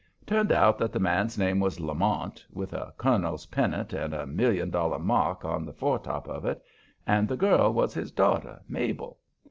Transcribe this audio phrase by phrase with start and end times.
[0.21, 4.25] It turned out that the man's name was Lamont, with a colonel's pennant and a
[4.25, 6.59] million dollar mark on the foretop of it,
[7.05, 9.19] and the girl was his daughter Mabel.